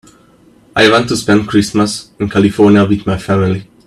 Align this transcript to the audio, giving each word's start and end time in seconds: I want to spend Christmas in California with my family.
I 0.75 0.89
want 0.89 1.09
to 1.09 1.15
spend 1.15 1.47
Christmas 1.47 2.09
in 2.19 2.27
California 2.27 2.83
with 2.87 3.05
my 3.05 3.19
family. 3.19 3.69